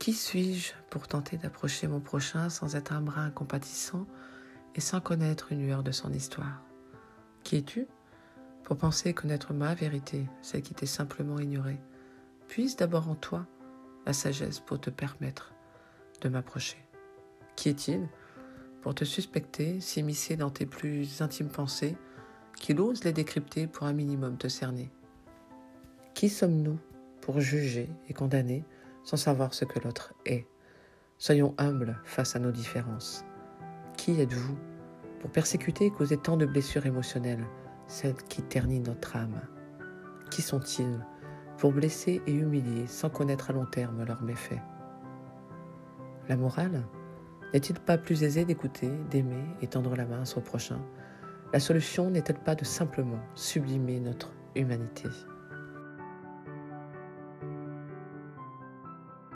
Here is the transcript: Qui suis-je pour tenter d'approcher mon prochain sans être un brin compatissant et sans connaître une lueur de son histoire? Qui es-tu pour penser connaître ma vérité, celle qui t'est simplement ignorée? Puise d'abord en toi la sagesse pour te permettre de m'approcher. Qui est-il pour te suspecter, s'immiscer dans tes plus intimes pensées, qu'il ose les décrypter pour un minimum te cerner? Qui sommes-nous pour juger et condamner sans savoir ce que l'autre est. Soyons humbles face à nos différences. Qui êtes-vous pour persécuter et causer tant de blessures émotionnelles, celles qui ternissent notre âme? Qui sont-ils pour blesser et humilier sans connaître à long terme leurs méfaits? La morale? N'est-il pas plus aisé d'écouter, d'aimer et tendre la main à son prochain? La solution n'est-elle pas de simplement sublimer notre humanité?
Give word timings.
Qui 0.00 0.14
suis-je 0.14 0.72
pour 0.88 1.08
tenter 1.08 1.36
d'approcher 1.36 1.86
mon 1.86 2.00
prochain 2.00 2.48
sans 2.48 2.74
être 2.74 2.94
un 2.94 3.02
brin 3.02 3.30
compatissant 3.30 4.06
et 4.74 4.80
sans 4.80 4.98
connaître 4.98 5.52
une 5.52 5.60
lueur 5.60 5.82
de 5.82 5.92
son 5.92 6.10
histoire? 6.10 6.62
Qui 7.44 7.56
es-tu 7.56 7.86
pour 8.64 8.78
penser 8.78 9.12
connaître 9.12 9.52
ma 9.52 9.74
vérité, 9.74 10.24
celle 10.40 10.62
qui 10.62 10.72
t'est 10.72 10.86
simplement 10.86 11.38
ignorée? 11.38 11.78
Puise 12.48 12.76
d'abord 12.76 13.10
en 13.10 13.14
toi 13.14 13.46
la 14.06 14.14
sagesse 14.14 14.58
pour 14.58 14.80
te 14.80 14.88
permettre 14.88 15.52
de 16.22 16.30
m'approcher. 16.30 16.78
Qui 17.54 17.68
est-il 17.68 18.08
pour 18.80 18.94
te 18.94 19.04
suspecter, 19.04 19.82
s'immiscer 19.82 20.34
dans 20.34 20.48
tes 20.48 20.64
plus 20.64 21.20
intimes 21.20 21.50
pensées, 21.50 21.94
qu'il 22.56 22.80
ose 22.80 23.04
les 23.04 23.12
décrypter 23.12 23.66
pour 23.66 23.86
un 23.86 23.92
minimum 23.92 24.38
te 24.38 24.48
cerner? 24.48 24.90
Qui 26.14 26.30
sommes-nous 26.30 26.78
pour 27.20 27.38
juger 27.42 27.90
et 28.08 28.14
condamner 28.14 28.64
sans 29.02 29.16
savoir 29.16 29.54
ce 29.54 29.64
que 29.64 29.78
l'autre 29.80 30.14
est. 30.26 30.46
Soyons 31.18 31.54
humbles 31.58 31.98
face 32.04 32.36
à 32.36 32.38
nos 32.38 32.50
différences. 32.50 33.24
Qui 33.96 34.20
êtes-vous 34.20 34.56
pour 35.20 35.30
persécuter 35.30 35.86
et 35.86 35.90
causer 35.90 36.16
tant 36.16 36.36
de 36.36 36.46
blessures 36.46 36.86
émotionnelles, 36.86 37.44
celles 37.86 38.16
qui 38.16 38.42
ternissent 38.42 38.86
notre 38.86 39.16
âme? 39.16 39.40
Qui 40.30 40.42
sont-ils 40.42 41.04
pour 41.58 41.72
blesser 41.72 42.22
et 42.26 42.32
humilier 42.32 42.86
sans 42.86 43.10
connaître 43.10 43.50
à 43.50 43.52
long 43.52 43.66
terme 43.66 44.04
leurs 44.04 44.22
méfaits? 44.22 44.62
La 46.28 46.36
morale? 46.36 46.82
N'est-il 47.52 47.78
pas 47.80 47.98
plus 47.98 48.22
aisé 48.22 48.44
d'écouter, 48.44 48.88
d'aimer 49.10 49.44
et 49.60 49.66
tendre 49.66 49.96
la 49.96 50.06
main 50.06 50.22
à 50.22 50.24
son 50.24 50.40
prochain? 50.40 50.80
La 51.52 51.58
solution 51.58 52.08
n'est-elle 52.08 52.38
pas 52.38 52.54
de 52.54 52.64
simplement 52.64 53.18
sublimer 53.34 53.98
notre 53.98 54.32
humanité? 54.54 55.08